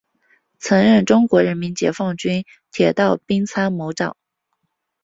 [0.57, 4.17] 曾任中国人民解放军铁道兵参谋长。